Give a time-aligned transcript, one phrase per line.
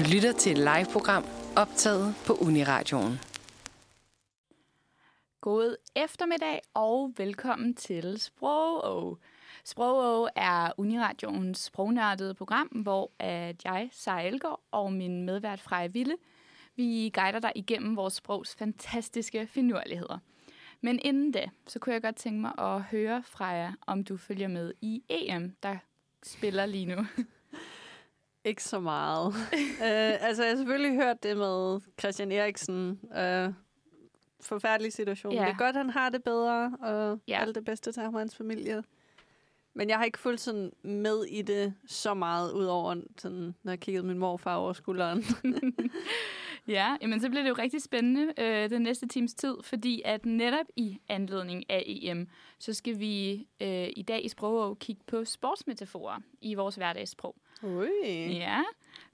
[0.00, 1.24] Du lytter til et live-program
[1.56, 3.20] optaget på Uniradioen.
[5.40, 9.14] God eftermiddag og velkommen til Sprogo.
[9.64, 16.16] Sprogo er Uniradioens sprognørdede program, hvor at jeg, Sara Elgaard, og min medvært Freja Ville,
[16.76, 20.18] vi guider dig igennem vores sprogs fantastiske finurligheder.
[20.80, 24.16] Men inden da, så kunne jeg godt tænke mig at høre fra jer, om du
[24.16, 25.76] følger med i EM, der
[26.22, 27.06] spiller lige nu.
[28.44, 29.26] Ikke så meget.
[29.26, 29.34] uh,
[30.26, 33.00] altså, jeg har selvfølgelig hørt det med Christian Eriksen.
[33.02, 33.54] Uh,
[34.40, 35.32] forfærdelig situation.
[35.32, 35.40] Ja.
[35.40, 37.40] Det er godt, han har det bedre, og ja.
[37.40, 38.82] alt det bedste til ham og hans familie.
[39.74, 43.80] Men jeg har ikke fulgt sådan med i det så meget, udover sådan, når jeg
[43.80, 45.24] kiggede min morfar over skulderen.
[46.70, 50.26] ja, men så bliver det jo rigtig spændende øh, den næste times tid, fordi at
[50.26, 55.24] netop i anledning af EM, så skal vi øh, i dag i Sprogå kigge på
[55.24, 57.36] sportsmetaforer i vores hverdagssprog.
[57.62, 57.88] Ui.
[58.32, 58.62] Ja,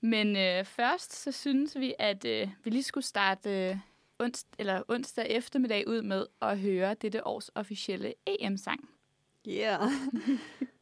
[0.00, 3.76] men øh, først så synes vi, at øh, vi lige skulle starte øh,
[4.22, 8.88] ons- eller onsdag eftermiddag ud med at høre dette års officielle EM-sang.
[9.48, 9.80] Yeah.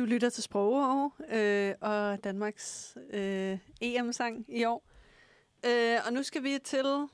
[0.00, 4.84] du lytter til Sprogår øh, og Danmarks øh, EM-sang i år.
[5.66, 7.06] Øh, og nu skal vi til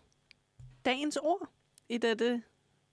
[0.85, 1.49] dagens ord
[1.89, 2.43] i dette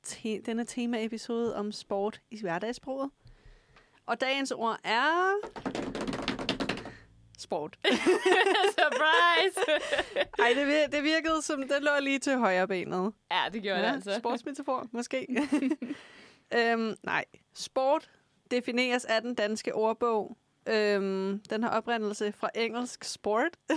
[0.03, 3.11] te- denne tema-episode om sport i hverdagssproget.
[4.05, 5.33] Og dagens ord er...
[7.37, 7.79] Sport.
[8.79, 9.59] Surprise!
[10.43, 13.13] Ej, det, vir- det virkede som, det lå lige til højre benet.
[13.31, 14.15] Ja, det gjorde ja, det altså.
[14.19, 15.27] Sportsmetafor, måske.
[16.57, 18.09] øhm, nej, sport
[18.53, 20.37] defineres af den danske ordbog.
[20.67, 23.57] Øhm, den har oprindelse fra engelsk sport.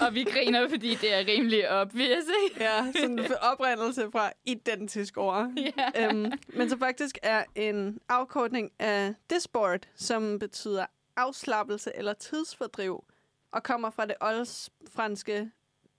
[0.00, 2.64] og vi griner, fordi det er rimelig obvious, ikke?
[2.64, 5.52] ja, sådan en oprindelse fra identisk ord.
[5.58, 6.10] Yeah.
[6.10, 13.04] Øhm, men så faktisk er en afkortning af det sport, som betyder afslappelse eller tidsfordriv,
[13.52, 15.50] og kommer fra det oldfranske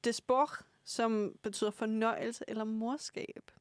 [0.03, 3.51] desport, som betyder fornøjelse eller morskab.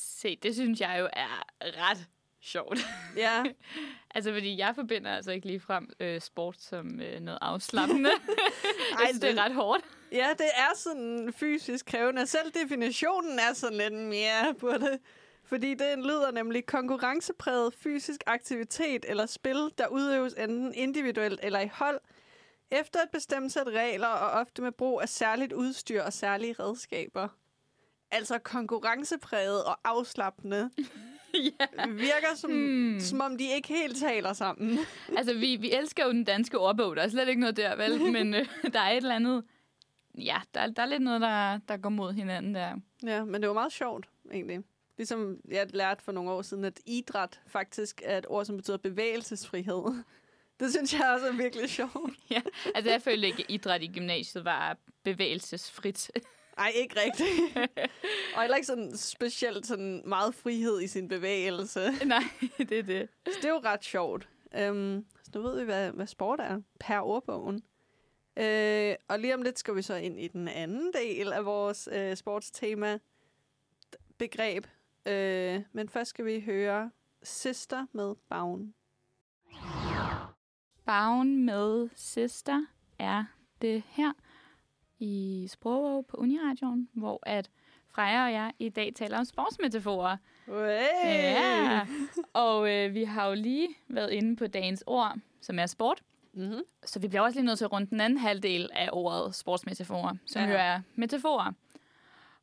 [0.00, 2.06] Se, det synes jeg jo er ret
[2.40, 2.78] sjovt.
[3.16, 3.42] Ja.
[4.14, 8.10] altså, fordi jeg forbinder altså ikke lige frem øh, sport som øh, noget afslappende.
[8.98, 9.84] Ej, det, det er ret hårdt.
[10.12, 12.26] Ja, det er sådan fysisk krævende.
[12.26, 15.00] Selv definitionen er sådan lidt mere på det.
[15.44, 21.70] Fordi den lyder nemlig konkurrencepræget fysisk aktivitet eller spil, der udøves enten individuelt eller i
[21.72, 22.00] hold,
[22.70, 27.28] efter et bestemt sæt regler og ofte med brug af særligt udstyr og særlige redskaber.
[28.10, 30.70] Altså konkurrencepræget og afslappende.
[31.34, 31.86] ja.
[31.86, 33.00] Virker som, hmm.
[33.00, 34.78] som om de ikke helt taler sammen.
[35.18, 36.96] altså, vi, vi elsker jo den danske ordbog.
[36.96, 38.02] Der er slet ikke noget der, vel?
[38.12, 39.44] Men øh, der er et eller andet...
[40.18, 42.76] Ja, der, der er lidt noget, der, der går mod hinanden der.
[43.02, 44.60] Ja, men det var meget sjovt, egentlig.
[44.96, 48.76] Ligesom jeg lærte for nogle år siden, at idræt faktisk er et ord, som betyder
[48.76, 49.84] bevægelsesfrihed.
[50.60, 52.12] Det synes jeg også er virkelig sjovt.
[52.30, 52.42] ja,
[52.74, 56.10] altså jeg følte ikke, at idræt i gymnasiet var bevægelsesfrit.
[56.60, 57.56] Nej, ikke rigtigt.
[58.34, 61.80] og heller ikke sådan specielt sådan meget frihed i sin bevægelse.
[62.06, 62.22] Nej,
[62.58, 63.08] det er det.
[63.26, 64.28] Så det er jo ret sjovt.
[64.70, 67.54] Um, så nu ved vi, hvad, hvad sport er per ordbogen.
[68.36, 71.88] Uh, og lige om lidt skal vi så ind i den anden del af vores
[71.92, 72.98] uh, sportstema
[74.18, 74.66] begreb.
[75.06, 76.90] Uh, men først skal vi høre
[77.22, 78.74] Sister med Bagen.
[80.86, 82.66] Bagen med Sister
[82.98, 83.24] er
[83.62, 84.12] det her
[85.00, 87.50] i Sprogov på Uniradioen, hvor at
[87.88, 90.16] Freja og jeg i dag taler om sportsmetaforer.
[90.46, 91.34] Hey.
[91.34, 91.80] Ja,
[92.32, 96.02] og øh, vi har jo lige været inde på dagens ord, som er sport.
[96.32, 96.60] Mm-hmm.
[96.84, 100.14] Så vi bliver også lige nødt til at runde den anden halvdel af ordet sportsmetaforer,
[100.26, 100.48] som ja.
[100.48, 101.52] jo er metaforer.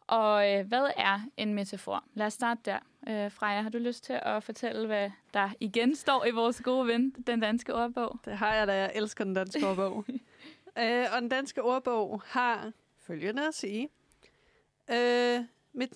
[0.07, 2.03] Og øh, hvad er en metafor?
[2.13, 2.79] Lad os starte der.
[3.07, 6.87] Øh, Freja, har du lyst til at fortælle, hvad der igen står i vores gode
[6.87, 8.19] ven, den danske ordbog?
[8.25, 8.73] Det har jeg da.
[8.73, 10.05] Jeg elsker den danske ordbog.
[10.79, 13.89] Øh, og den danske ordbog har følgende at sige.
[14.91, 15.39] Øh,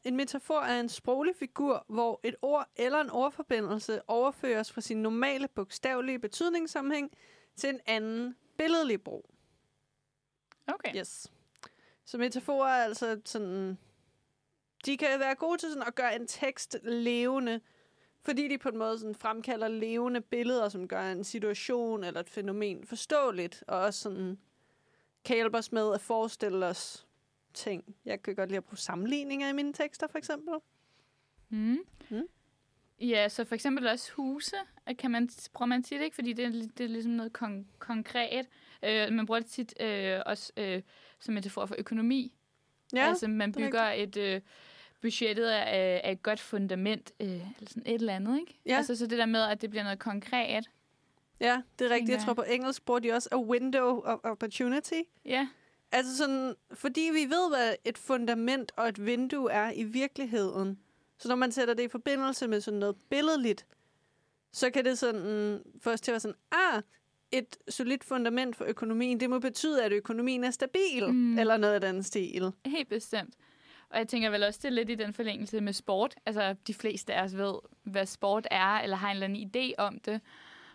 [0.03, 4.97] en metafor er en sproglig figur, hvor et ord eller en ordforbindelse overføres fra sin
[4.97, 7.11] normale bogstavelige betydningssammenhæng
[7.55, 9.29] til en anden billedlig brug.
[10.67, 10.95] Okay.
[10.95, 11.31] Yes.
[12.05, 13.77] Så metaforer er altså sådan...
[14.85, 17.61] De kan være gode til sådan at gøre en tekst levende,
[18.21, 22.29] fordi de på en måde sådan fremkalder levende billeder, som gør en situation eller et
[22.29, 24.39] fænomen forståeligt, og også sådan
[25.25, 27.07] kan hjælpe os med at forestille os
[27.53, 27.95] ting.
[28.05, 30.53] Jeg kan godt lide at bruge sammenligninger i mine tekster, for eksempel.
[31.49, 31.77] Mm.
[32.09, 32.27] Mm.
[32.99, 34.55] Ja, så for eksempel også huse,
[34.99, 38.47] kan man, bruger man tit ikke, fordi det er, det er ligesom noget kon- konkret.
[38.83, 40.81] Øh, man bruger det tit øh, også øh,
[41.19, 42.33] som metafor for økonomi.
[42.93, 44.17] Ja, altså man bygger et...
[44.17, 44.41] Øh,
[45.01, 48.59] budgettet af, af et godt fundament, øh, eller sådan et eller andet, ikke?
[48.65, 48.77] Ja.
[48.77, 50.69] Altså så det der med, at det bliver noget konkret.
[51.41, 52.11] Ja, det er rigtigt.
[52.11, 55.01] Jeg tror på engelsk bruger de også a window of opportunity.
[55.25, 55.47] Ja,
[55.91, 60.79] Altså sådan, fordi vi ved, hvad et fundament og et vindue er i virkeligheden.
[61.17, 63.65] Så når man sætter det i forbindelse med sådan noget billedligt,
[64.51, 66.81] så kan det sådan få os til at være sådan, ah,
[67.31, 71.39] et solidt fundament for økonomien, det må betyde, at økonomien er stabil, mm.
[71.39, 72.51] eller noget af den stil.
[72.65, 73.35] helt bestemt.
[73.89, 76.15] Og jeg tænker vel også, det er lidt i den forlængelse med sport.
[76.25, 77.53] Altså, de fleste af os ved,
[77.83, 80.21] hvad sport er, eller har en eller anden idé om det.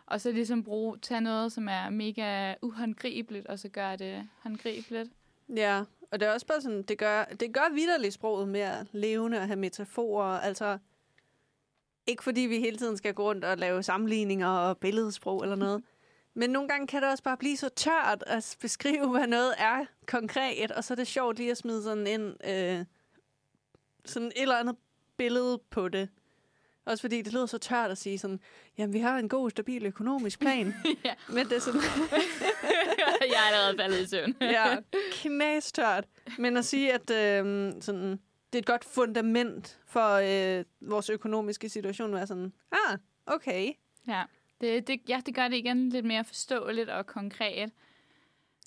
[0.07, 5.11] Og så ligesom bruge, tage noget, som er mega uhåndgribeligt, og så gøre det håndgribeligt.
[5.57, 9.41] Ja, og det er også bare sådan, det gør, det gør vidderligt sproget mere levende
[9.41, 10.41] at have metaforer.
[10.41, 10.79] Altså,
[12.07, 15.83] ikke fordi vi hele tiden skal gå rundt og lave sammenligninger og billedsprog eller noget.
[16.35, 19.85] Men nogle gange kan det også bare blive så tørt at beskrive, hvad noget er
[20.07, 22.85] konkret, og så er det sjovt lige at smide sådan en, øh,
[24.05, 24.77] sådan et eller andet
[25.17, 26.09] billede på det.
[26.87, 28.41] Også fordi det lyder så tørt at sige sådan,
[28.79, 30.75] jamen vi har en god, stabil økonomisk plan.
[31.05, 31.15] Ja.
[31.29, 31.81] Men det er sådan,
[33.21, 34.35] jeg er allerede faldet i søvn.
[34.41, 34.77] ja,
[35.13, 36.05] knastørt.
[36.39, 38.11] Men at sige, at øh, sådan,
[38.53, 40.11] det er et godt fundament for
[40.59, 43.73] øh, vores økonomiske situation, er sådan, ah, okay.
[44.09, 44.23] ja.
[44.61, 47.71] Det, det, ja, det gør det igen lidt mere forståeligt og konkret.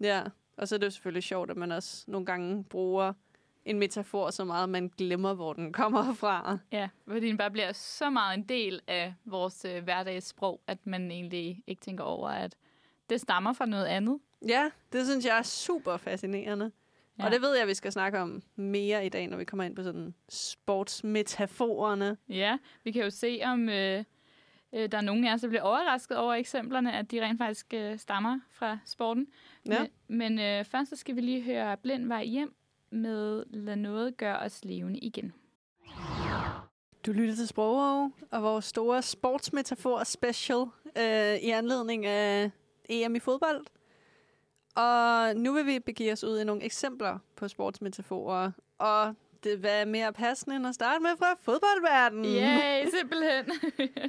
[0.01, 0.23] Ja,
[0.57, 3.13] og så er det jo selvfølgelig sjovt, at man også nogle gange bruger
[3.65, 6.57] en metafor så meget, at man glemmer, hvor den kommer fra.
[6.71, 11.11] Ja, fordi den bare bliver så meget en del af vores øh, hverdagssprog, at man
[11.11, 12.55] egentlig ikke tænker over, at
[13.09, 14.19] det stammer fra noget andet.
[14.47, 16.71] Ja, det synes jeg er super fascinerende.
[17.19, 17.25] Ja.
[17.25, 19.63] Og det ved jeg, at vi skal snakke om mere i dag, når vi kommer
[19.63, 22.17] ind på sådan sportsmetaforerne.
[22.29, 24.03] Ja, vi kan jo se, om øh,
[24.73, 27.73] øh, der er nogen af os, der bliver overrasket over eksemplerne, at de rent faktisk
[27.73, 29.27] øh, stammer fra sporten.
[29.65, 29.79] Ja.
[29.79, 32.55] Men, men øh, først så skal vi lige høre Blind vej hjem
[32.91, 35.33] med Lad noget gøre os levende igen.
[37.05, 40.65] Du lytter til Sprogov og vores store sportsmetafor special
[40.97, 42.51] øh, i anledning af
[42.89, 43.65] EM i fodbold.
[44.75, 48.51] Og nu vil vi begive os ud i nogle eksempler på sportsmetaforer.
[48.77, 52.25] Og det hvad er mere passende end at starte med fra fodboldverdenen.
[52.25, 53.45] Yay, simpelthen.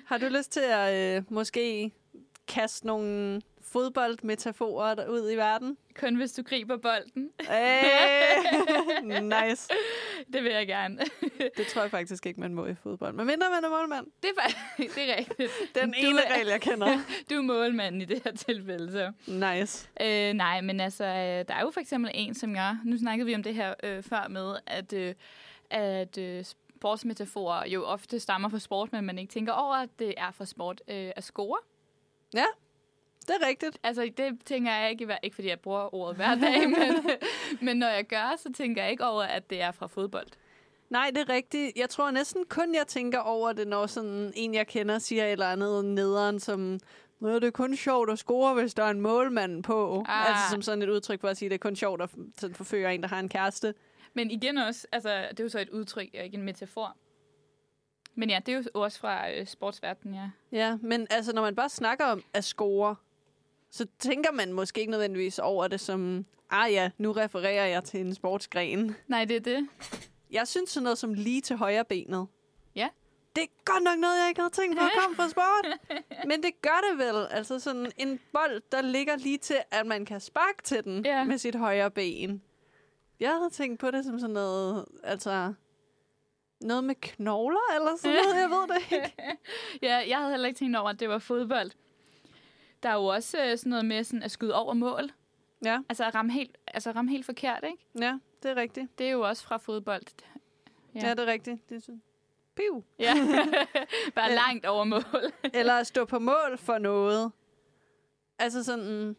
[0.07, 1.93] Har du lyst til at øh, måske
[2.49, 5.77] kaste nogle fodboldmetaforer ud i verden?
[6.01, 7.31] Kun hvis du griber bolden.
[7.41, 9.21] Hey!
[9.23, 9.69] nice.
[10.33, 10.99] Det vil jeg gerne.
[11.57, 13.13] Det tror jeg faktisk ikke, man må i fodbold.
[13.15, 14.07] Men mindre man er målmand.
[14.23, 15.51] Det er, faktisk, det er rigtigt.
[15.75, 16.99] Den Du ene er- regel, jeg kender.
[17.31, 19.13] Du er målmanden i det her tilfælde, så.
[19.27, 19.89] Nice.
[20.01, 21.13] Øh, nej, men altså, øh,
[21.49, 22.77] der er jo for eksempel en, som jeg...
[22.85, 25.15] Nu snakkede vi om det her øh, før med, at, øh,
[25.71, 30.15] at øh, sportsmetaforer jo ofte stammer fra sport, men man ikke tænker over, at det
[30.17, 31.59] er fra sport øh, at score.
[33.31, 33.79] Det er rigtigt.
[33.83, 37.11] Altså, det tænker jeg ikke, ikke fordi jeg bruger ordet hver dag, men,
[37.61, 40.27] men når jeg gør, så tænker jeg ikke over, at det er fra fodbold.
[40.91, 41.73] Nej, det er rigtigt.
[41.77, 45.33] Jeg tror næsten kun, jeg tænker over det, når sådan en, jeg kender, siger et
[45.33, 46.79] eller andet nederen, som
[47.21, 50.05] Nå, det er kun sjovt at score, hvis der er en målmand på.
[50.09, 50.29] Ah.
[50.29, 52.11] Altså som sådan et udtryk for at sige, at det er kun sjovt at
[52.53, 53.75] forføre en, der har en kæreste.
[54.15, 56.97] Men igen også, altså, det er jo så et udtryk, og ikke en metafor.
[58.15, 60.31] Men ja, det er jo også fra øh, sportsverdenen, ja.
[60.53, 62.97] Ja, men altså, når man bare snakker om at score,
[63.71, 68.01] så tænker man måske ikke nødvendigvis over det som, ah ja, nu refererer jeg til
[68.01, 68.97] en sportsgren.
[69.09, 69.69] Nej, det er det.
[70.31, 72.27] Jeg synes sådan noget som lige til højre benet.
[72.75, 72.89] Ja.
[73.37, 75.67] Det er godt nok noget, jeg ikke havde tænkt på at komme fra sport.
[76.31, 77.27] Men det gør det vel.
[77.31, 81.25] Altså sådan en bold, der ligger lige til, at man kan sparke til den Ja.
[81.25, 82.43] med sit højre ben.
[83.21, 85.55] Jeg havde tænkt på det som sådan noget, altså
[86.61, 89.17] noget med knogler eller sådan noget, jeg ved det ikke.
[89.89, 91.71] Ja, jeg havde heller ikke tænkt over, at det var fodbold.
[92.83, 95.11] Der er jo også øh, sådan noget med sådan at skyde over mål.
[95.65, 97.87] Ja, Altså at ramme helt, altså ramme helt forkert, ikke?
[98.01, 98.99] ja, det er rigtigt.
[98.99, 100.03] Det er jo også fra fodbold.
[100.95, 101.11] Ja, Ja.
[101.15, 101.69] det er rigtigt.
[101.69, 102.03] Det er sådan,
[102.55, 102.85] piv.
[102.99, 103.15] Ja,
[104.15, 104.35] bare Ja.
[104.35, 105.03] langt over mål.
[105.55, 107.33] Eller at stå på mål for noget.
[108.39, 109.17] Altså sådan,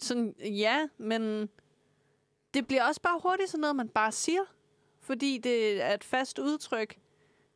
[0.00, 1.48] sådan, ja, men
[2.54, 4.40] det bliver også bare hurtigt sådan noget, man bare siger.
[5.00, 6.98] Fordi det er et fast udtryk,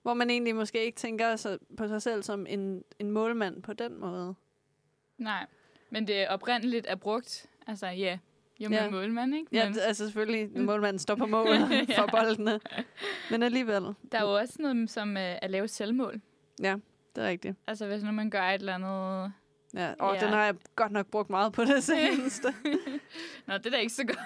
[0.02, 3.72] hvor man egentlig måske ikke tænker sig på sig selv som en, en målmand på
[3.72, 4.34] den måde.
[5.22, 5.46] Nej,
[5.90, 7.46] men det oprindeligt er brugt.
[7.66, 8.18] Altså ja,
[8.60, 8.84] jo med Ja.
[8.84, 8.90] ja.
[8.90, 9.46] målmand, ikke?
[9.52, 11.46] Ja, Men det- altså selvfølgelig, målmanden står på mål
[11.96, 12.06] for Ja.
[12.10, 12.60] boldene.
[13.30, 16.20] Men alligevel, der er jo også noget som øh, at lave selvmål.
[16.62, 16.76] ja,
[17.16, 17.56] det er rigtigt.
[17.66, 19.32] Altså hvis nu man gør et eller andet...
[19.74, 20.20] Ja, og Ja.
[20.20, 22.54] den har jeg godt nok brugt meget på det seneste.
[23.46, 24.18] Nå, det er da ikke så godt.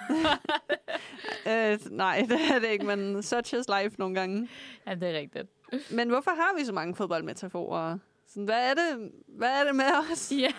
[1.47, 4.49] øh, nej, det er det ikke, men such is life nogle gange.
[4.87, 5.47] ja, det er rigtigt.
[5.91, 7.97] Men hvorfor har vi så mange fodboldmetaforer?
[8.37, 10.31] Sådan, hvad, er det, hvad er det med os?
[10.41, 10.51] Ja,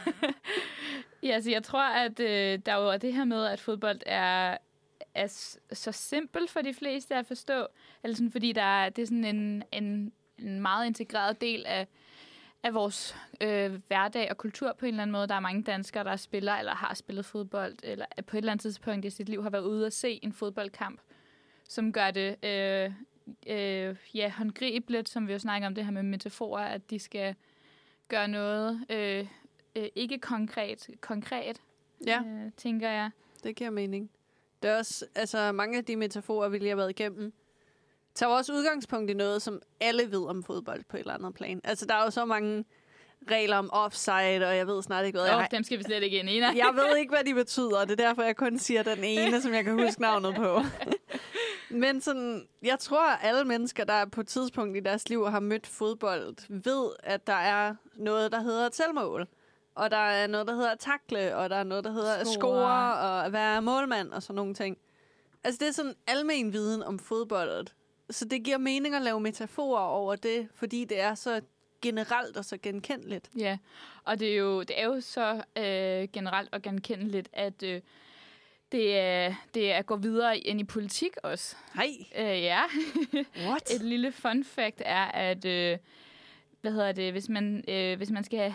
[1.22, 4.56] ja altså jeg tror, at øh, der jo er det her med, at fodbold er,
[5.14, 5.26] er
[5.72, 7.66] så simpelt for de fleste at forstå.
[8.02, 11.86] Eller sådan, fordi der er, det er sådan en, en, en meget integreret del af,
[12.62, 15.28] af vores øh, hverdag og kultur på en eller anden måde.
[15.28, 18.62] Der er mange danskere, der spiller eller har spillet fodbold, eller på et eller andet
[18.62, 21.00] tidspunkt i sit liv har været ude at se en fodboldkamp,
[21.68, 22.92] som gør det øh,
[23.46, 27.34] øh, ja, håndgribeligt, som vi jo snakker om det her med metaforer, at de skal
[28.08, 29.26] gøre noget øh,
[29.76, 31.60] øh, ikke konkret, konkret,
[32.06, 33.10] Ja, øh, tænker jeg.
[33.44, 34.10] det giver mening.
[34.62, 37.32] Det er også, altså mange af de metaforer, vi lige har været igennem,
[38.14, 41.60] tager også udgangspunkt i noget, som alle ved om fodbold på et eller andet plan.
[41.64, 42.64] Altså, der er jo så mange
[43.30, 45.48] regler om offside, og jeg ved snart ikke, hvad jeg Oh, har.
[45.48, 46.38] dem skal vi slet ikke ind i.
[46.40, 49.40] Jeg ved ikke, hvad de betyder, og det er derfor, jeg kun siger den ene,
[49.42, 50.60] som jeg kan huske navnet på.
[51.70, 55.40] Men sådan, jeg tror, at alle mennesker, der på et tidspunkt i deres liv har
[55.40, 59.28] mødt fodbold, ved, at der er noget, der hedder et selvmål.
[59.74, 62.26] Og der er noget, der hedder at takle, og der er noget, der hedder at
[62.26, 62.94] Score.
[62.94, 64.78] og at være målmand, og sådan nogle ting.
[65.44, 67.66] Altså, det er sådan almen viden om fodbold.
[68.10, 71.40] Så det giver mening at lave metaforer over det, fordi det er så
[71.82, 73.30] generelt og så genkendeligt.
[73.36, 73.58] Ja,
[74.04, 77.80] og det er jo, det er jo så øh, generelt og genkendeligt, at øh,
[78.72, 81.56] det, er, det er at gå videre ind i politik også.
[81.74, 81.88] Hej!
[82.18, 82.62] Øh, ja,
[83.48, 83.74] What?
[83.74, 85.78] et lille fun fact er, at øh,
[86.60, 88.54] hvad hedder det, hvis man, øh, hvis man skal,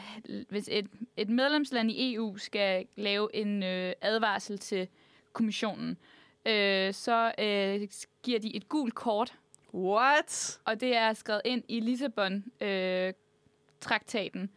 [0.50, 4.88] hvis et, et medlemsland i EU skal lave en øh, advarsel til
[5.34, 5.98] kommissionen,
[6.46, 7.88] øh, så øh,
[8.24, 9.34] giver de et gult kort
[9.74, 10.60] What?
[10.66, 14.50] og det er skrevet ind i Lissabon-traktaten.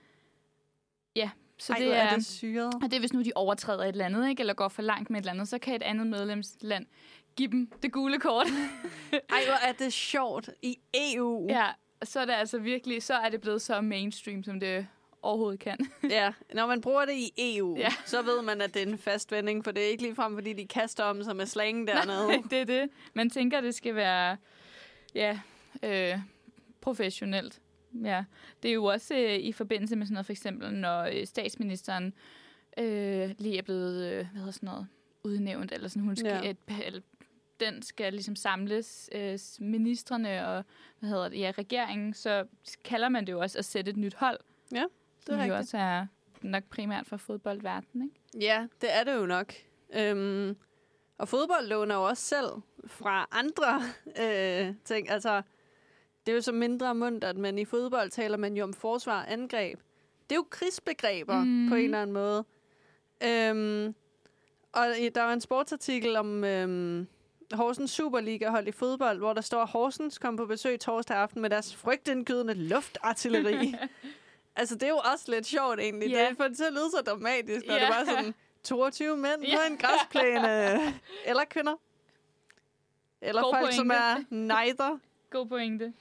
[1.17, 2.75] ja, så Ej, det er, er det syret.
[2.75, 5.11] og det er, hvis nu de overtræder et eller andet, ikke, eller går for langt
[5.11, 6.87] med et eller andet, så kan et andet medlemsland
[7.37, 8.47] give dem det gule kort.
[9.13, 10.51] Ej, hvor er det sjovt.
[10.63, 11.47] I EU.
[11.49, 11.67] ja,
[12.05, 14.87] så er det altså virkelig, så er det blevet så mainstream, som det
[15.23, 15.79] overhovedet kan.
[16.11, 16.33] ja.
[16.55, 17.89] Når man bruger det i EU, Ja.
[18.05, 20.53] så ved man, at det er en fast vending, for det er ikke ligefrem, fordi
[20.53, 22.29] de kaster om sig med slangen dernede.
[22.51, 22.89] det er det.
[23.15, 24.37] Man tænker, det skal være
[25.15, 25.39] ja,
[25.83, 26.19] øh,
[26.81, 27.61] professionelt.
[28.05, 28.25] Ja.
[28.63, 32.15] Det er jo også øh, i forbindelse med sådan noget, for eksempel, når øh, statsministeren
[32.79, 34.87] øh, lige er blevet, øh, hvad hedder sådan noget,
[35.25, 36.51] udnævnt, eller sådan, hun skal, Ja.
[36.51, 37.01] et, eller,
[37.61, 40.65] den skal ligesom samles, øh, ministerne og,
[40.99, 42.45] hvad hedder det, ja, regeringen, så
[42.85, 44.39] kalder man det jo også at sætte et nyt hold.
[44.73, 44.85] Ja,
[45.27, 45.55] det er jo rigtigt.
[45.59, 46.07] også er
[46.43, 48.47] nok primært for fodboldverdenen, ikke?
[48.47, 49.53] Ja, det er det jo nok.
[49.95, 50.57] Øhm,
[51.19, 52.47] og fodbold låner jo også selv
[52.87, 53.83] fra andre
[54.23, 55.11] øh, ting.
[55.11, 55.43] Altså,
[56.27, 59.33] det er jo så mindre muntert, men i fodbold taler man jo om forsvar og
[59.33, 59.79] angreb.
[60.31, 61.49] Det er jo krigsbegreber Mhm.
[61.49, 61.69] mm.
[61.69, 62.45] på en eller anden måde.
[63.25, 63.95] Øhm,
[64.73, 67.07] og der var en sportsartikel om øhm,
[67.53, 71.51] Horsens Superliga-hold i fodbold, hvor der står, at Horsens kom på besøg torsdag aften med
[71.51, 73.75] deres frygtindgydende luftartilleri.
[74.57, 76.11] altså, det er jo også lidt sjovt egentlig.
[76.11, 76.29] Ja.
[76.29, 77.81] Det får det til at lyde så dramatisk, når Ja.
[77.81, 79.67] det var sådan 22 mænd på Ja.
[79.67, 80.79] en græsplæne.
[81.27, 81.75] Eller kvinder.
[83.21, 84.03] Eller God folk, som pointe.
[84.05, 84.99] er neither.
[85.31, 85.93] God pointe.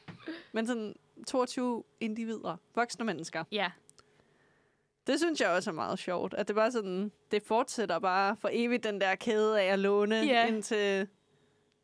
[0.51, 0.95] Men sådan
[1.27, 2.57] 22 individer.
[2.75, 3.43] Voksne mennesker.
[3.51, 3.71] Ja.
[5.07, 6.33] Det synes jeg også er meget sjovt.
[6.33, 10.15] At det bare sådan, det fortsætter bare for evigt den der kæde af at låne,
[10.15, 10.47] Ja.
[10.47, 11.07] indtil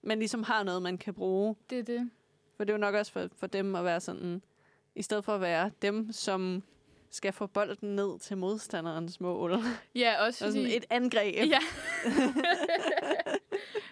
[0.04, 1.56] man ligesom har noget, man kan bruge.
[1.70, 2.10] Det er det.
[2.58, 4.42] For det er jo nok også for, for dem at være sådan,
[4.96, 6.64] i stedet for at være dem, som
[7.10, 9.52] skal få bolden ned til modstanderens mål.
[9.52, 9.62] Og
[9.96, 10.52] Ja, også fordi...
[10.64, 11.36] sådan et angreb.
[11.36, 11.60] Ja.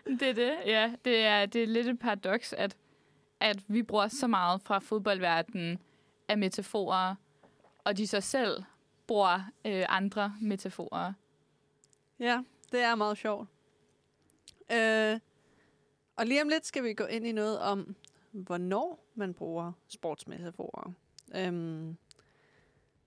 [0.19, 0.93] det er det, ja.
[1.05, 2.77] Det er, det er lidt et paradoks, at,
[3.39, 5.79] at vi bruger så meget fra fodboldverdenen
[6.27, 7.15] af metaforer,
[7.83, 8.63] og de så selv
[9.07, 11.13] bruger øh, andre metaforer.
[12.19, 13.47] Ja, det er meget sjovt.
[14.71, 15.19] Øh,
[16.15, 17.95] og lige om lidt skal vi gå ind i noget om,
[18.31, 20.91] hvornår man bruger sportsmetaforer.
[21.35, 21.97] Øhm,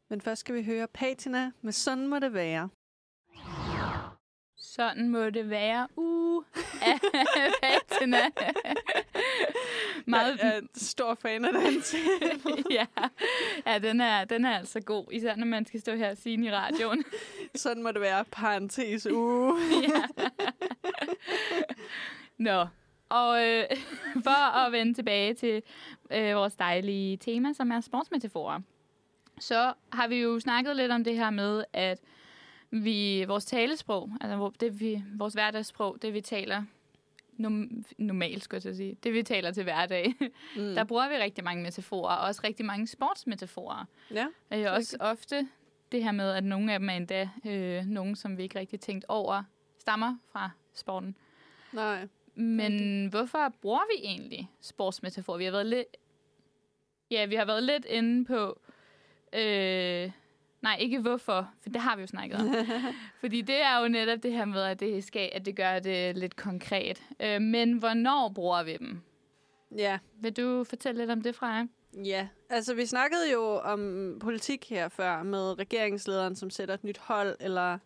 [0.09, 2.69] men først skal vi høre Patina med Sådan må det være.
[4.77, 5.89] Sådan må det være.
[5.97, 6.45] Uh,
[6.83, 7.01] af
[7.63, 8.19] Patina.
[10.07, 11.83] Meget, Jeg er stor fan af den
[12.79, 12.87] ja,
[13.67, 16.37] ja den, er, den er altså god, især når man skal stå her og sige
[16.37, 17.05] den i radioen.
[17.55, 19.61] Sådan må det være, parentes uh.
[19.83, 20.25] ja.
[22.39, 22.67] Nå,
[23.09, 23.65] og øh,
[24.25, 25.63] for at vende tilbage til
[26.11, 28.61] øh, vores dejlige tema, som er sportsmetaforer,
[29.41, 32.01] så har vi jo snakket lidt om det her med, at
[32.73, 36.63] vi vores talesprog, altså det vi, vores hverdagssprog, det vi taler
[37.39, 40.15] nom- normalt, skulle jeg sige, det vi taler til hverdag,
[40.57, 40.75] Mm.
[40.77, 43.85] der bruger vi rigtig mange metaforer, og også rigtig mange sportsmetaforer.
[44.11, 45.49] Ja, Øh, også ofte
[45.93, 48.81] det her med, at nogle af dem er endda øh, nogen, som vi ikke rigtig
[48.81, 49.43] tænkt over,
[49.79, 51.17] stammer fra sporten.
[51.73, 52.09] nej.
[52.35, 55.39] Men hvorfor bruger vi egentlig sportsmetaforer?
[55.39, 55.97] Vi har været lidt...
[57.11, 58.61] Ja, vi har været lidt inde på...
[59.33, 60.11] Øh,
[60.63, 62.55] nej, ikke hvorfor, for det har vi jo snakket om.
[63.21, 66.17] Fordi det er jo netop det her med, at det, skal, at det gør det
[66.17, 67.03] lidt konkret.
[67.21, 69.01] Øh, men hvornår bruger vi dem?
[69.77, 69.99] Ja.
[70.21, 71.67] Vil du fortælle lidt om det, Freja?
[72.05, 76.99] Ja, altså vi snakkede jo om politik her før med regeringslederen, som sætter et nyt
[76.99, 77.79] hold, eller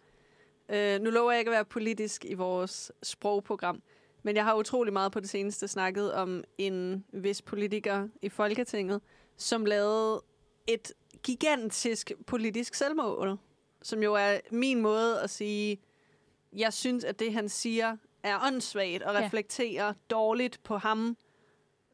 [0.68, 3.83] øh, nu lover jeg ikke at være politisk i vores sprogprogram,
[4.23, 9.00] men jeg har utrolig meget på det seneste snakket om en vis politiker i Folketinget,
[9.37, 10.23] som lavede
[10.66, 10.92] et
[11.23, 13.38] gigantisk politisk selvmål,
[13.82, 15.80] som jo er min måde at sige,
[16.52, 19.20] jeg synes, at det han siger er åndssvagt og Ja.
[19.26, 21.16] reflekterer dårligt på ham,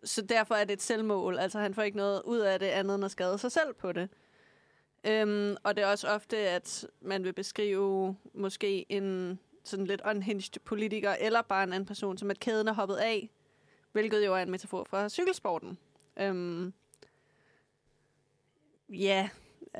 [0.04, 1.38] så derfor er det et selvmål.
[1.38, 3.92] Altså han får ikke noget ud af det andet end at skade sig selv på
[3.92, 4.08] det.
[5.06, 10.60] Øhm, og det er også ofte, at man vil beskrive måske en sådan lidt unhinged
[10.64, 13.30] politiker, eller bare en anden person, som at kæden er hoppet af,
[13.92, 15.78] hvilket jo er en metafor for cykelsporten.
[16.16, 16.72] Øhm,
[18.92, 19.28] ja,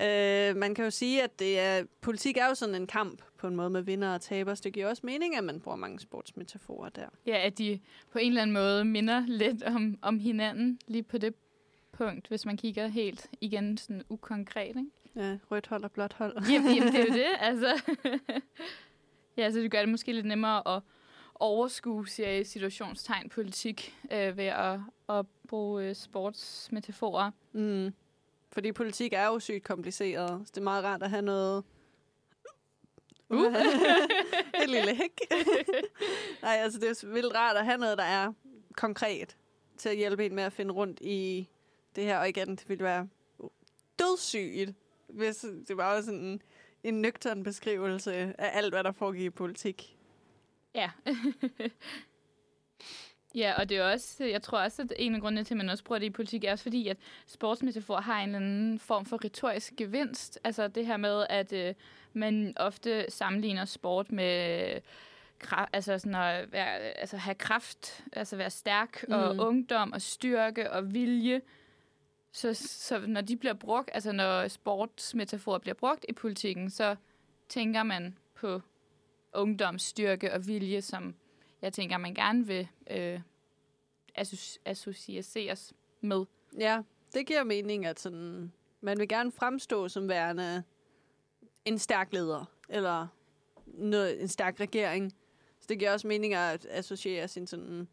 [0.01, 3.47] øh, man kan jo sige, at det er, politik er jo sådan en kamp på
[3.47, 6.01] en måde med vinder og taber, så det giver også mening, at man bruger mange
[6.01, 7.07] sportsmetaforer der.
[7.27, 7.81] Ja, at de
[8.13, 11.35] på en eller anden måde minder lidt om, om hinanden lige på det
[11.93, 14.85] punkt, hvis man kigger helt igen sådan ukonkret, ikke?
[15.17, 16.37] Ja, rødt hold og blåt hold.
[16.51, 17.83] Jamen, jamen det er jo det, altså.
[19.37, 20.83] ja, så det gør det måske lidt nemmere at
[21.35, 27.31] overskue, siger jeg, situationstegn politik øh, ved at, at bruge øh, sportsmetaforer.
[27.53, 27.93] Mm.
[28.53, 31.65] Fordi politik er jo sygt kompliceret, så det er meget rart at have noget...
[33.29, 33.55] Uh.
[34.63, 35.21] Et lille hæk.
[36.43, 38.33] Nej, altså det er vildt rart at have noget, der er
[38.77, 39.37] konkret
[39.77, 41.49] til at hjælpe en med at finde rundt i
[41.97, 42.19] det her.
[42.19, 43.09] Og igen, det ville være
[43.99, 44.75] dødssygt,
[45.09, 45.37] hvis
[45.69, 46.43] det var sådan en,
[46.85, 49.97] en nøgtern beskrivelse af alt, hvad der foregik i politik.
[50.75, 50.91] Ja.
[53.35, 55.69] ja, og det er også, jeg tror også, at en af grundene til, at man
[55.69, 56.97] også bruger det i politik, er også fordi, at
[57.27, 60.39] sportsmetafor har en eller anden form for retorisk gevinst.
[60.45, 61.75] Altså det her med, at øh,
[62.13, 64.81] man ofte sammenligner sport med
[65.45, 69.15] kra- altså sådan at være, altså have kraft, altså være stærk mm.
[69.15, 71.41] og ungdom og styrke og vilje.
[72.33, 76.97] Så, så når de bliver brugt, altså når sportsmetaforer bliver brugt i politikken, så
[77.49, 78.61] tænker man på
[79.35, 81.15] ungdom, styrke og vilje, som
[81.63, 83.21] jeg tænker, man gerne vil øh,
[84.19, 86.25] associ- associeres med.
[86.59, 86.83] Ja,
[87.15, 90.63] det giver mening, at sådan, man vil gerne fremstå som værende
[91.65, 93.07] en stærk leder, eller
[93.67, 95.13] noget, en stærk regering.
[95.61, 97.89] Så det giver også mening at associere sin sådan,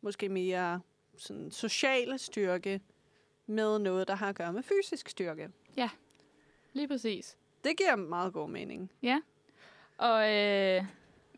[0.00, 0.80] måske mere
[1.16, 2.80] sådan, sociale styrke
[3.46, 5.50] med noget, der har at gøre med fysisk styrke.
[6.72, 7.36] Lige præcis.
[7.64, 8.92] Det giver meget god mening.
[9.96, 10.84] Og øh,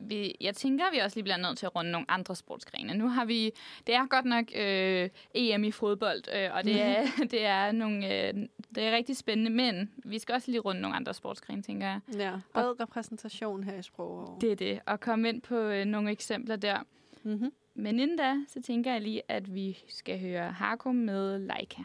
[0.01, 2.95] vi, jeg tænker, at vi også lige bliver nødt til at runde nogle andre sportsgrene.
[2.95, 3.53] Nu har vi,
[3.87, 8.29] det er godt nok øh, EM i fodbold, øh, og det er, det er nogle,
[8.29, 8.35] øh,
[8.75, 12.01] det er rigtig spændende, men vi skal også lige runde nogle andre sportsgrene, tænker jeg.
[12.19, 14.39] Ja, bred repræsentation her i sprog.
[14.41, 16.79] Det er det, og komme ind på øh, nogle eksempler der.
[17.23, 17.53] Mm-hmm.
[17.75, 21.83] Men inden da, så tænker jeg lige, at vi skal høre Harko med Leica.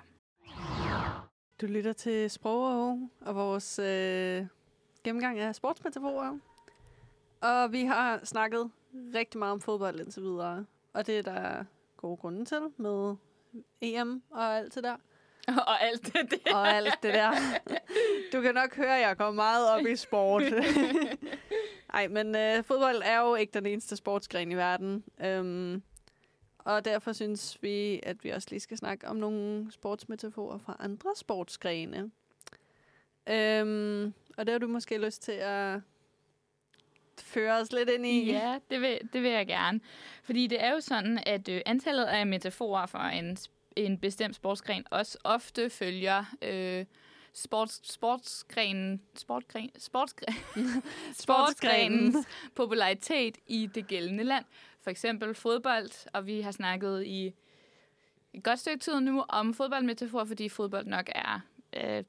[1.62, 4.46] Du lytter til Sprog og vores øh,
[5.04, 6.38] gennemgang af sportsmetaforer.
[7.46, 8.72] Og vi har snakket
[9.16, 10.66] rigtig meget om fodbold indtil videre.
[10.94, 11.64] Og det er der
[11.98, 13.16] gode grunde til med
[13.82, 14.96] EM og alt det der.
[15.48, 16.56] og alt det der.
[16.56, 17.32] Og alt det der.
[18.34, 20.44] Du kan nok høre, at jeg går meget op i sport.
[21.94, 25.04] Nej, men øh, fodbold er jo ikke den eneste sportsgren i verden.
[25.22, 25.84] Øhm,
[26.58, 31.10] og derfor synes vi, at vi også lige skal snakke om nogle sportsmetaforer fra andre
[31.16, 32.12] sportsgrene.
[33.30, 35.80] Øhm, og det har du måske lyst til at
[37.22, 38.32] føre os lidt ind i.
[38.32, 39.80] Ja, det vil, det vil jeg gerne.
[40.24, 43.38] Fordi det er jo sådan, at øh, antallet af metaforer for en,
[43.76, 46.86] en bestemt sportsgren også ofte følger øh,
[47.34, 50.36] sports, sportsgrenen, sportgren, sportsgren,
[51.24, 54.46] sportsgrenens popularitet i det gældende land.
[54.82, 57.34] For eksempel fodbold, og vi har snakket i
[58.34, 61.40] et godt stykke tid nu om fodboldmetaforer, fordi fodbold nok er
[61.74, 62.04] øh,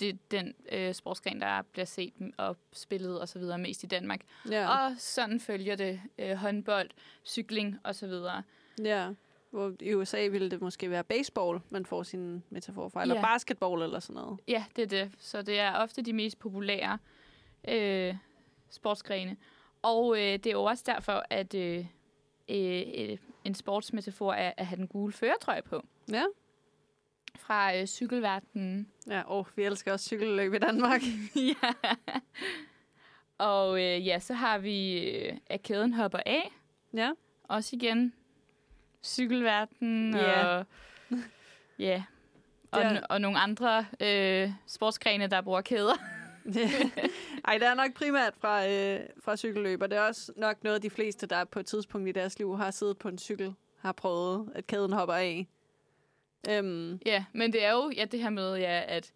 [0.00, 4.20] det, den øh, sportsgren, der bliver set og spillet og så videre mest i Danmark.
[4.50, 4.68] Ja.
[4.68, 6.90] Og sådan følger det øh, håndbold,
[7.24, 8.42] cykling og så videre.
[8.84, 9.10] ja.
[9.50, 13.02] Hvor i USA ville det måske være baseball, man får sin metafor fra.
[13.02, 13.22] Eller Ja.
[13.22, 14.40] basketball eller sådan noget.
[14.48, 15.12] Ja, det er det.
[15.18, 16.98] Så det er ofte de mest populære
[17.68, 18.14] øh,
[18.70, 19.36] sportsgrene.
[19.82, 21.86] Og øh, det er jo også derfor, at øh,
[22.48, 25.82] øh, øh, en sportsmetafor er at have den gule føretrøje på.
[26.12, 26.24] Ja.
[27.38, 28.88] Fra øh, cykelverdenen.
[29.06, 31.00] Ja, og vi elsker også cykelløb i Danmark.
[31.36, 31.92] ja.
[33.38, 36.50] Og øh, ja, så har vi, øh, at kæden hopper af.
[36.94, 37.10] ja.
[37.48, 38.12] Også igen
[39.04, 40.46] cykelverden Ja.
[40.46, 40.66] og
[41.78, 42.02] ja,
[42.72, 45.94] og, er- og nogle andre øh, sportsgrene, der bruger kæder.
[47.44, 50.82] Ej, det er nok primært fra, øh, fra cykelløb, og det er også nok noget,
[50.82, 53.92] de fleste, der på et tidspunkt i deres liv har siddet på en cykel, har
[53.92, 55.46] prøvet, at kæden hopper af.
[56.50, 59.12] Øhm, Ja, men det er jo ja, det her med, ja, at,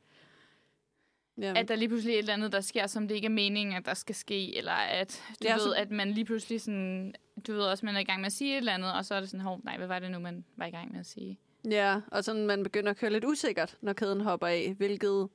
[1.40, 1.52] ja.
[1.56, 3.76] at der lige pludselig er et eller andet, der sker, som det ikke er meningen,
[3.76, 7.14] at der skal ske, eller at du Ja, ved, så- at man lige pludselig sådan,
[7.46, 9.14] du ved også, man er i gang med at sige et eller andet, og så
[9.14, 11.06] er det sådan, hov, nej, hvad var det nu, man var i gang med at
[11.06, 11.38] sige?
[11.70, 15.28] Ja, og sådan man begynder at køre lidt usikkert, når kæden hopper af, hvilket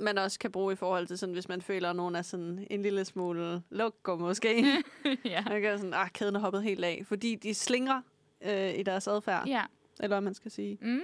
[0.00, 2.66] man også kan bruge i forhold til sådan, hvis man føler, at nogen er sådan
[2.70, 4.64] en lille smule lukko måske.
[5.24, 5.44] ja.
[5.48, 8.00] Man kan sådan, ah, kæden er hoppet helt af, fordi de slingrer
[8.44, 9.62] øh, i deres adfærd, ja.
[10.00, 10.78] eller hvad man skal sige.
[10.80, 11.00] Mm.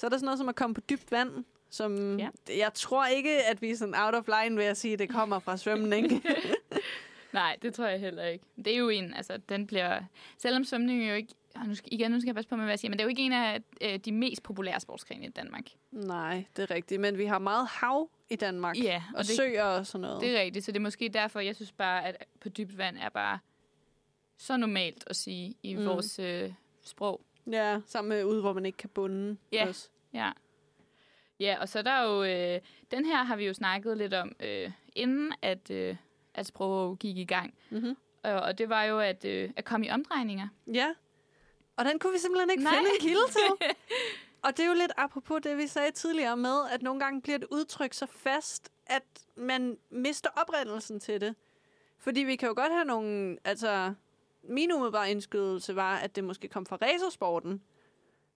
[0.00, 2.28] Så er der sådan noget som at komme på dybt vand, som Ja.
[2.48, 5.08] jeg tror ikke, at vi er sådan out of line ved at sige, at det
[5.08, 6.22] kommer fra svømning.
[7.32, 8.44] Nej, det tror jeg heller ikke.
[8.56, 10.00] Det er jo en, altså den bliver...
[10.38, 11.34] Selvom svømning jo ikke...
[11.66, 13.04] Nu skal, igen, nu skal jeg passe på med, hvad jeg siger, men det er
[13.04, 15.64] jo ikke en af øh, de mest populære sportsgrene i Danmark.
[15.92, 19.36] Nej, det er rigtigt, men vi har meget hav i Danmark, Ja, og, og det,
[19.36, 20.20] søer og sådan noget.
[20.20, 22.96] det er rigtigt, så det er måske derfor, jeg synes bare, at på dybt vand
[22.98, 23.38] er bare
[24.38, 25.84] så normalt at sige i mm.
[25.84, 27.20] vores øh, sprog.
[27.46, 29.68] Ja, sammen med ude, hvor man ikke kan bunde Ja.
[29.68, 29.88] også.
[30.14, 30.30] Ja.
[31.40, 32.22] Ja, og så er der jo...
[32.24, 35.96] Øh, den her har vi jo snakket lidt om, øh, inden at, øh,
[36.34, 37.54] at sprog gik i gang.
[37.70, 37.96] Mm-hmm.
[38.22, 40.48] Og, og det var jo at, øh, at komme i omdrejninger.
[40.72, 40.94] Ja,
[41.76, 42.72] og den kunne vi simpelthen ikke Nej.
[42.76, 43.68] finde en kilde til.
[44.44, 47.38] og det er jo lidt apropos det, vi sagde tidligere med, at nogle gange bliver
[47.38, 49.02] et udtryk så fast, at
[49.36, 51.34] man mister oprindelsen til det.
[51.98, 53.38] Fordi vi kan jo godt have nogle...
[53.44, 53.94] Altså,
[54.42, 57.62] min umiddelbare indskydelse var, at det måske kom fra racersporten.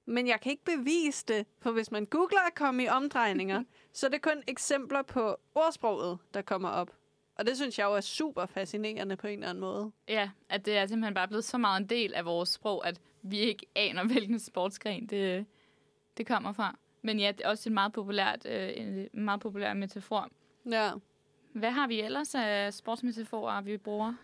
[0.07, 4.07] Men jeg kan ikke bevise det, for hvis man googler at komme i omdrejninger, så
[4.07, 6.91] er det kun eksempler på ordsproget, der kommer op.
[7.37, 9.93] Og det synes jeg jo er super fascinerende på en eller anden måde.
[10.09, 13.01] Ja, at det er simpelthen bare blevet så meget en del af vores sprog, at
[13.23, 15.47] vi ikke aner, hvilken sportsgren det,
[16.17, 16.79] det kommer fra.
[17.03, 20.29] Men ja, det er også en meget populært, øh, en meget populær metafor.
[20.71, 20.91] Ja.
[21.53, 24.15] Hvad har vi ellers af sportsmetaforer, vi bruger?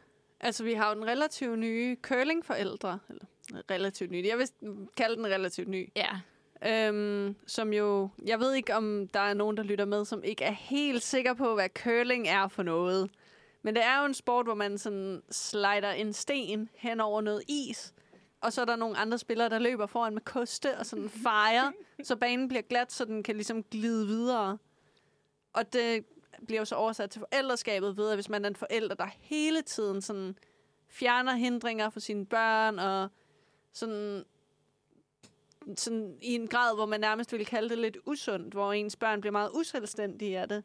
[0.40, 2.98] Altså, vi har jo den relativt nye curlingforældre.
[3.08, 4.26] Eller relativt ny.
[4.26, 4.48] Jeg vil
[4.96, 5.88] kalde den relativt ny.
[5.96, 6.20] Ja,
[6.66, 8.08] Øhm, som jo...
[8.26, 11.34] Jeg ved ikke, om der er nogen, der lytter med, som ikke er helt sikker
[11.34, 13.10] på, hvad curling er for noget.
[13.62, 17.42] Men det er jo en sport, hvor man sådan slider en sten hen over noget
[17.48, 17.94] is.
[18.40, 21.72] Og så er der nogle andre spillere, der løber foran med koste og sådan fejrer,
[22.02, 24.58] så banen bliver glat, så den kan ligesom glide videre.
[25.52, 26.04] Og det
[26.46, 29.62] bliver jo så oversat til forældreskabet ved, at hvis man er en forælder, der hele
[29.62, 30.38] tiden sådan
[30.88, 33.08] fjerner hindringer for sine børn, og
[33.72, 34.24] sådan,
[35.76, 39.20] sådan i en grad, hvor man nærmest ville kalde det lidt usundt, hvor ens børn
[39.20, 40.64] bliver meget uselvstændige af det.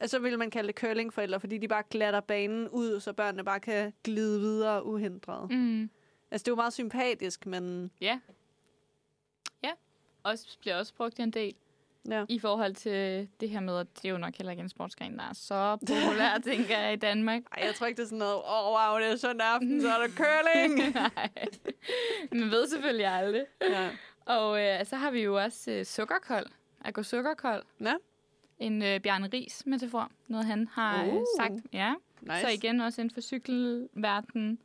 [0.00, 3.44] Altså, så ville man kalde det curlingforældre, fordi de bare glatter banen ud, så børnene
[3.44, 5.50] bare kan glide videre uhindret.
[5.50, 5.90] Mm.
[6.30, 8.20] Altså, det er jo meget sympatisk, men ja.
[9.64, 9.70] Ja,
[10.22, 11.54] også bliver også brugt en del
[12.10, 12.24] ja.
[12.28, 15.24] i forhold til det her med, at det jo nok heller ikke en sportsgren, der
[15.24, 17.42] er så populær, tænker jeg, i Danmark.
[17.56, 19.80] Ej, jeg tror ikke, det er sådan noget, åh, oh, wow, det er søndag aften,
[19.80, 20.94] så er der curling.
[20.94, 21.28] Nej,
[22.32, 23.44] man ved selvfølgelig aldrig.
[23.60, 23.90] ja.
[24.26, 26.46] Og øh, så har vi jo også øh, sukkerkold.
[26.84, 27.62] At gå sukkerkold.
[27.80, 27.94] Ja.
[28.58, 30.10] En øh, Bjarne Ries metafor.
[30.28, 31.14] Noget han har uh.
[31.14, 31.24] Uh.
[31.38, 31.52] sagt.
[31.72, 31.94] Ja.
[32.20, 32.40] Nice.
[32.40, 34.58] Så igen også inden for cykelverdenen.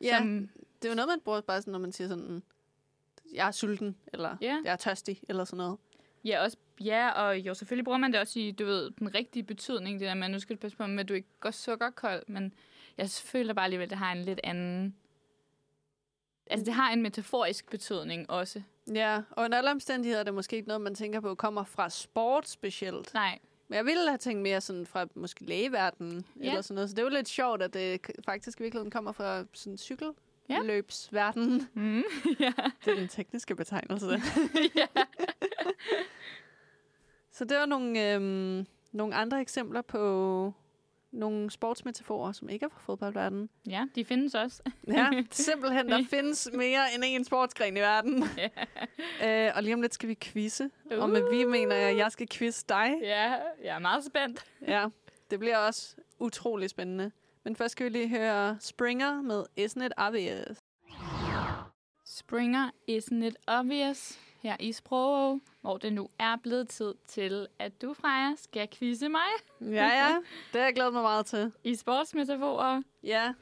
[0.00, 0.48] ja, Som,
[0.82, 2.42] det er jo noget, man bruger bare sådan, når man siger sådan,
[3.34, 4.60] jeg er sulten, eller Ja.
[4.64, 5.78] jeg er tørstig, eller sådan noget.
[6.24, 9.42] ja, også, ja, og jo, selvfølgelig bruger man det også i, du ved, den rigtige
[9.42, 10.00] betydning.
[10.00, 12.22] Det der med, at nu skal du passe på med, at du ikke går sukkerkold.
[12.28, 12.54] Men
[12.98, 14.96] jeg føler bare alligevel, at det har en lidt anden...
[16.50, 18.62] Altså, det har en metaforisk betydning også.
[18.94, 21.90] Ja, og under alle omstændigheder er det måske ikke noget, man tænker på kommer fra
[21.90, 23.14] sport specielt.
[23.14, 23.38] Nej,
[23.68, 26.48] Men jeg ville have tænkt mere sådan fra måske lægeverdenen Ja.
[26.48, 26.90] eller sådan noget.
[26.90, 30.08] Så det er jo lidt sjovt, at det faktisk i virkeligheden kommer fra sådan cykel.
[30.48, 30.58] Ja.
[30.62, 31.68] Løbsverden.
[31.74, 32.02] mm.
[32.40, 32.52] ja.
[32.84, 34.06] Det er den tekniske betegnelse.
[34.76, 34.86] ja.
[37.30, 40.52] Så det var nogle, øhm, nogle andre eksempler på
[41.10, 43.48] nogle sportsmetaforer, som ikke er fra fodboldverdenen.
[43.68, 44.62] ja, de findes også.
[44.88, 48.24] Ja, simpelthen, der findes mere end en sportsgren i verden.
[49.24, 50.70] øh, og lige om lidt skal vi quizze.
[50.84, 50.98] Uh.
[51.02, 52.94] Og med vi mener jeg, at jeg skal quizze dig.
[53.02, 53.32] Ja,
[53.64, 54.44] jeg er meget spændt.
[54.66, 54.86] Ja,
[55.30, 57.10] det bliver også utrolig spændende.
[57.48, 60.58] Men først skal vi lige høre Springer med Isn't It Obvious.
[62.06, 67.82] Springer isn't it obvious her i Sprog, hvor det nu er blevet tid til, at
[67.82, 69.20] du, Freja, skal quizze mig
[69.60, 70.08] Ja, ja,
[70.52, 71.52] det har jeg glædet mig meget til.
[71.64, 72.82] i sportsmetaforer.
[73.04, 73.34] Ja,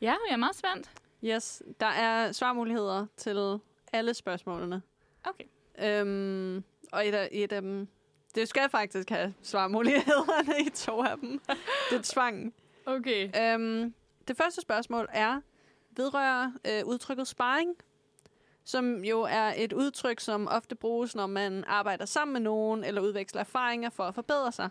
[0.00, 0.90] Ja, jeg er meget spændt.
[1.24, 1.62] yes.
[1.80, 3.58] Der er svarmuligheder til
[3.92, 4.82] alle spørgsmålene.
[5.24, 5.44] Okay.
[5.78, 7.88] Øhm, og et af, et af dem...
[8.34, 11.40] Det skal faktisk have svarmulighederne i to af dem.
[11.90, 12.54] Det er tvang.
[12.88, 13.54] Okay.
[13.54, 13.94] Øhm,
[14.28, 15.40] det første spørgsmål er,
[15.96, 17.76] vedrører øh, udtrykket sparring,
[18.64, 23.00] som jo er et udtryk, som ofte bruges, når man arbejder sammen med nogen, eller
[23.00, 24.68] udveksler erfaringer for at forbedre sig.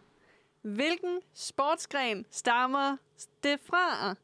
[0.62, 2.98] Hvilken sportsgren stammer
[3.44, 4.16] det fra?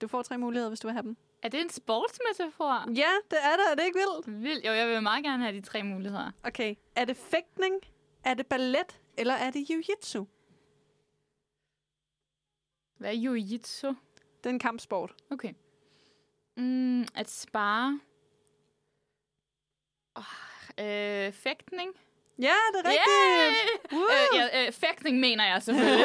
[0.00, 1.16] Du får tre muligheder, hvis du vil have dem.
[1.42, 2.90] Er det en sportsmetafor?
[2.94, 3.70] Ja, det er det.
[3.70, 4.42] Er det ikke vildt?
[4.42, 4.66] Vildt.
[4.66, 6.30] Jo, jeg vil meget gerne have de tre muligheder.
[6.44, 6.74] Okay.
[6.96, 7.74] Er det fægtning?
[8.24, 9.00] Er det ballet?
[9.18, 10.24] Eller er det jiu-jitsu?
[13.04, 13.86] Hvad er jiu-jitsu?
[14.38, 15.14] Det er en kampsport.
[15.30, 15.52] Okay.
[16.56, 18.00] Mm, at spare.
[20.14, 20.22] Oh,
[20.78, 21.90] øh, fægtning.
[22.38, 23.90] Ja, det er rigtigt.
[23.92, 23.92] Yeah!
[23.92, 24.02] Woo!
[24.02, 26.04] Øh, ja, øh, fægtning mener jeg selvfølgelig.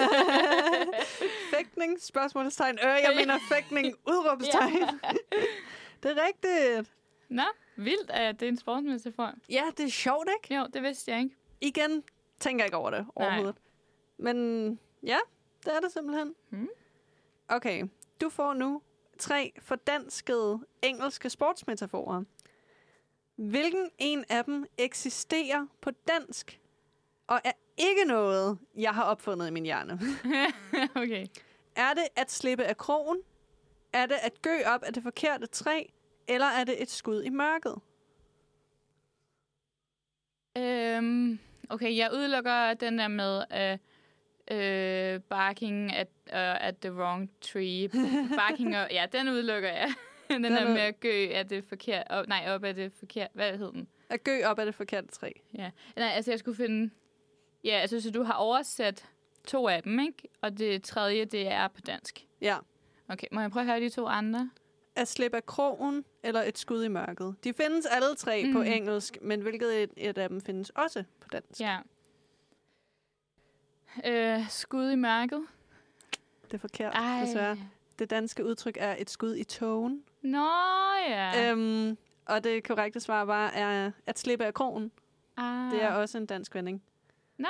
[1.56, 2.80] fægtning, spørgsmålstegn.
[2.84, 5.00] Øh, jeg mener fægtning, udråbstegn.
[6.04, 6.94] Det er rigtigt.
[7.30, 7.44] Nå,
[7.76, 9.34] vildt, at det er en sportsmetafor.
[9.50, 10.56] Ja, det er sjovt, ikke?
[10.56, 11.36] Jo, det vidste jeg ikke.
[11.62, 12.04] Igen
[12.40, 13.56] tænker jeg ikke over det overhovedet.
[14.18, 15.18] Men ja,
[15.66, 16.36] det er det simpelthen.
[16.50, 16.70] Hmm.
[17.50, 17.84] Okay,
[18.22, 18.82] du får nu
[19.20, 22.24] tre fordanskede engelske sportsmetaforer.
[23.36, 26.60] Hvilken en af dem eksisterer på dansk,
[27.28, 30.00] og er ikke noget, jeg har opfundet i min hjerne?
[31.02, 31.28] okay.
[31.76, 33.18] Er det at slippe af krogen?
[33.94, 35.84] Er det at gø op af det forkerte træ?
[36.28, 37.76] Eller er det et skud i mørket?
[40.58, 43.80] Øhm, okay, jeg udelukker den der med uh,
[44.54, 47.90] uh, barking at, uh, at the wrong tree.
[48.38, 49.94] barking, og, ja, den udelukker jeg.
[50.30, 52.04] den Den der er- med at gø at det forkert.
[52.10, 53.28] Op, nej, op af det forkert.
[53.34, 53.88] Hvad hed den?
[54.10, 55.32] At gø op af det forkerte træ.
[55.58, 55.72] Ja.
[55.96, 56.90] Nej, altså jeg skulle finde...
[57.64, 59.06] Ja, altså så du har oversat
[59.48, 60.24] to af dem, ikke?
[60.42, 62.26] Og det tredje, det er på dansk.
[62.42, 62.58] Ja.
[63.10, 64.50] Okay, må jeg prøve at høre de to andre?
[64.96, 67.36] At slippe af krogen eller et skud i mørket.
[67.44, 68.54] De findes alle tre mm.
[68.54, 71.60] på engelsk, men hvilket et, et af dem findes også på dansk?
[71.62, 71.78] Ja.
[74.06, 75.42] Øh, skud i mørket.
[76.46, 77.22] Det er forkert, Ej.
[77.26, 77.58] desværre.
[78.00, 80.04] Det danske udtryk er et skud i togen.
[80.22, 80.48] Nå,
[81.08, 81.32] ja.
[81.42, 81.52] Ja.
[81.52, 84.92] Øhm, og det korrekte svar var er at slippe af krogen.
[85.38, 85.72] ah.
[85.72, 86.84] Det er også en dansk vending.
[87.38, 87.48] Nå.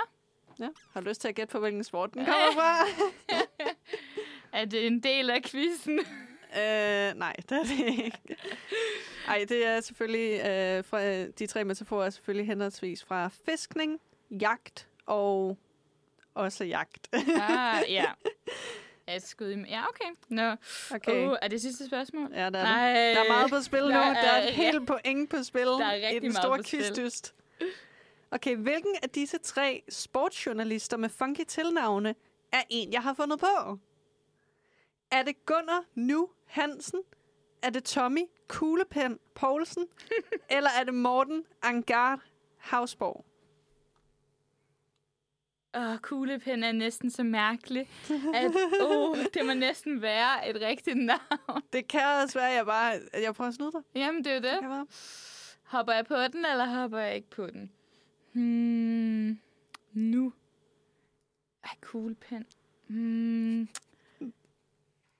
[0.59, 0.67] Ja.
[0.93, 2.85] Har du lyst til at gætte på, hvilken sport den kommer fra?
[4.53, 5.99] Er det en del af quizzen?
[6.57, 8.17] Øh, nej, det er det ikke.
[9.27, 13.99] Ej, det er selvfølgelig øh, fra de tre metaforer er selvfølgelig henholdsvis fra fiskning,
[14.31, 15.57] jagt og
[16.39, 17.09] også jagt.
[17.13, 18.05] ah, ja.
[19.15, 19.55] Et skud i...
[19.69, 20.05] Ja, okay.
[20.29, 20.55] Nå.
[20.95, 21.27] Okay.
[21.27, 22.29] Uh, er det sidste spørgsmål?
[22.33, 22.93] Ja, der er, Nej.
[23.07, 23.15] det.
[23.15, 23.87] der er meget på spil nu.
[23.89, 25.61] Der Der er- er et helt point på spil.
[25.67, 26.63] er i rigtig den meget store på
[27.09, 27.69] spil.
[28.31, 32.15] Okay, hvilken af disse tre sportsjournalister med funky tilnavne
[32.51, 33.79] er en, jeg har fundet på?
[35.11, 36.99] Er det Gunnar Nu Hansen?
[37.61, 39.85] Er det Tommy Kuglepen Poulsen?
[40.49, 42.19] eller er det Morten Angard
[42.57, 43.25] Havsborg?
[45.77, 47.89] Åh, kuglepen er næsten så mærkelig,
[48.33, 48.51] at
[48.91, 51.61] uh, det må næsten være et rigtigt navn.
[51.73, 52.93] Det kan også være, at jeg bare...
[52.93, 53.81] at Jeg prøver at snyde dig.
[53.95, 54.87] Jamen, det er jo Det det.
[55.63, 57.71] Hopper jeg på den, eller hopper jeg ikke på den?
[58.31, 59.39] Hmm,
[59.93, 60.33] nu.
[61.63, 62.45] Ej, kuglepen.
[62.87, 63.61] Hmm.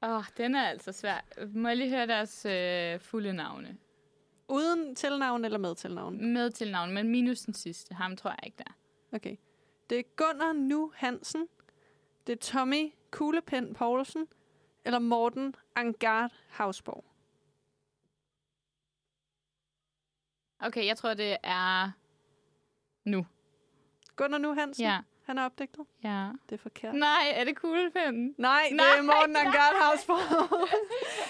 [0.03, 1.45] Åh, oh, den er altså svær.
[1.53, 3.77] Må jeg lige høre deres øh, fulde navne?
[4.47, 6.33] Uden tilnavn eller med tilnavn?
[6.33, 7.95] Med til navn, men minus den sidste.
[7.95, 8.75] Ham tror jeg ikke, der.
[9.11, 9.35] Okay.
[9.89, 11.47] Det er Gunnar Nu Hansen.
[12.27, 14.27] Det er Tommy Kuglepen Poulsen.
[14.85, 17.05] Eller Morten Angard Havsborg.
[20.59, 21.91] Okay, jeg tror, det er
[23.05, 23.25] nu.
[24.15, 24.85] Gunnar Nu Hansen.
[24.85, 25.85] Ja, Han er opdigtet.
[26.03, 26.27] ja.
[26.49, 26.93] Det er forkert.
[26.95, 28.35] Nej, er det kuglepinden?
[28.37, 30.19] Nej, det Nej, er Morten Angard Havsborg.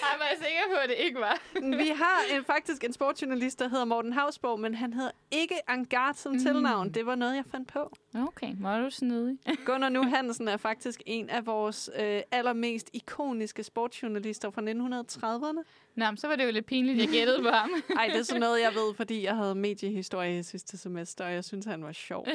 [0.02, 1.42] Jeg var sikker på, at det ikke var.
[1.78, 6.16] Vi har en, faktisk en sportsjournalist, der hedder Morten Havsborg, men han hedder ikke Angard
[6.16, 6.40] som mm.
[6.40, 6.90] tilnavn.
[6.94, 7.92] Det var noget, jeg fandt på.
[8.16, 9.38] Okay, er du snedig.
[9.66, 15.64] Gunnar Nu Hansen er faktisk en af vores øh, allermest ikoniske sportsjournalister fra 1930'erne.
[15.96, 17.70] Nå, men så var det jo lidt pinligt, jeg gættede på ham.
[17.98, 21.34] Ej, det er sådan noget, jeg ved, fordi jeg havde mediehistorie i sidste semester, og
[21.34, 22.28] jeg synes, han var sjov.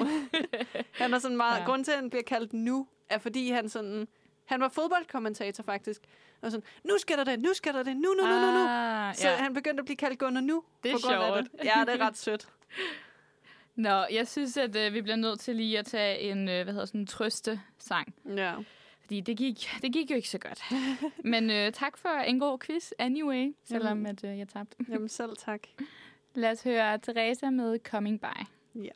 [0.93, 1.61] han er sådan meget...
[1.61, 1.65] Ja.
[1.65, 4.09] Grunden til, at han bliver kaldt nu, er fordi han sådan...
[4.45, 6.01] Han var fodboldkommentator faktisk.
[6.43, 8.67] Og sådan, nu skal der det, nu skal der det, nu, nu, nu, nu, nu.
[8.69, 9.37] Ah, Så ja.
[9.37, 10.63] han begyndte at blive kaldt Gunnar nu.
[10.83, 11.53] Det er på grund af sjovt.
[11.53, 11.65] Det.
[11.65, 12.49] Ja, det er ret sødt.
[13.77, 16.73] Nå, jeg synes, at øh, vi bliver nødt til lige at tage en, øh, hvad
[16.73, 18.15] hedder sådan en trøste-sang.
[18.37, 18.55] Ja.
[19.01, 20.63] Fordi det gik, det gik jo ikke så godt.
[21.33, 24.07] Men øh, tak for en god quiz anyway, selvom Jamen.
[24.07, 24.77] at, øh, jeg tabte.
[24.93, 25.61] Jamen selv tak.
[26.35, 28.47] Lad os høre Teresa med Coming By.
[28.75, 28.91] Ja.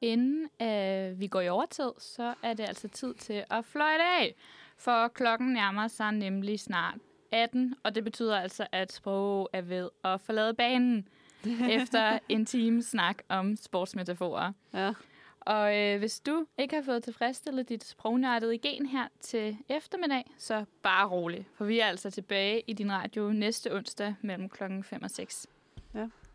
[0.00, 4.34] Inden øh, vi går i overtid, så er det altså tid til at fløjte af.
[4.78, 6.98] For klokken nærmer sig nemlig snart
[7.32, 11.08] 18, og det betyder altså, at sprog er ved at forlade banen
[11.80, 14.52] efter en time snak om sportsmetaforer.
[14.74, 14.92] Ja.
[15.40, 20.64] Og øh, hvis du ikke har fået tilfredsstillet dit sprognørdede gen her til eftermiddag, så
[20.82, 25.02] bare rolig, for vi er altså tilbage i din radio næste onsdag mellem klokken 5
[25.02, 25.46] og 6.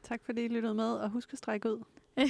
[0.03, 1.83] Tak fordi I lyttede med, og husk at strække ud.